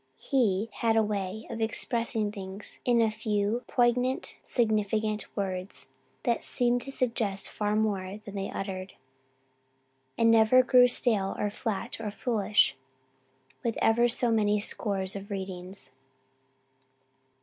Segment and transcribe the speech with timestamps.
[0.17, 5.89] He "had a way" of expressing things in a few poignant, significant words
[6.23, 8.93] that seemed to suggest far more than they uttered,
[10.17, 12.75] and never grew stale or flat or foolish
[13.63, 15.91] with ever so many scores of readings.